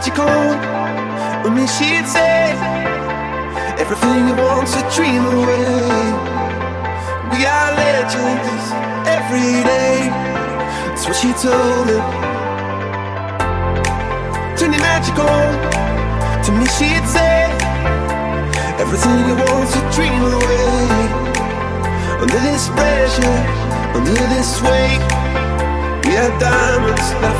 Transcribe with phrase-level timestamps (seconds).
[0.00, 0.56] turn your magic on.
[1.44, 2.52] I mean, she'd say
[3.78, 5.68] everything you want to dream away.
[7.32, 8.64] We are legends
[9.06, 10.08] every day.
[10.88, 12.04] That's what she told him.
[14.56, 15.52] Turn your magic on.
[16.44, 17.52] To me, she'd say
[18.80, 20.90] everything you want to dream away.
[22.20, 23.38] Under this pressure,
[23.96, 25.02] under this weight,
[26.04, 27.39] we are diamonds.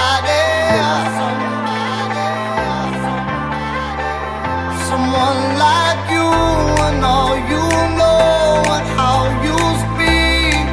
[4.91, 6.29] someone like you
[6.87, 7.65] and all you
[7.99, 10.67] know and how you speak.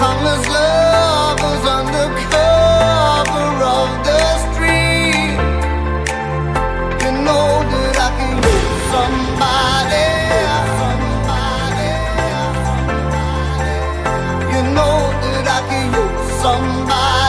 [0.00, 5.38] Countless lovers under cover of the street.
[7.02, 10.08] You know that I can use somebody.
[10.80, 11.90] somebody.
[14.54, 17.21] You know that I can use somebody.